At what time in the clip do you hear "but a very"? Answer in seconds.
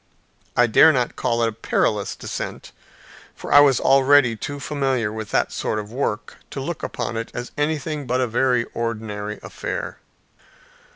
8.07-8.63